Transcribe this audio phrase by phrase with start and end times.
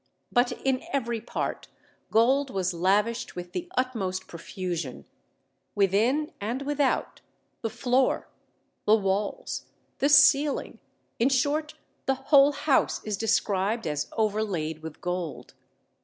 [0.31, 1.67] But in every part
[2.09, 5.05] gold was lavished with the utmost profusion;
[5.75, 7.21] within and without,
[7.61, 8.27] the floor,
[8.87, 9.67] the walls,
[9.99, 10.79] the ceiling,
[11.19, 11.75] in short,
[12.07, 15.53] the whole house is described as overlaid with gold.